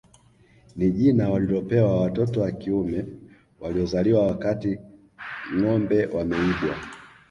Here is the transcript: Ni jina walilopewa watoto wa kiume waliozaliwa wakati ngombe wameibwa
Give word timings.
Ni 0.75 0.91
jina 0.91 1.29
walilopewa 1.29 2.01
watoto 2.01 2.41
wa 2.41 2.51
kiume 2.51 3.05
waliozaliwa 3.59 4.27
wakati 4.27 4.79
ngombe 5.57 6.05
wameibwa 6.05 6.75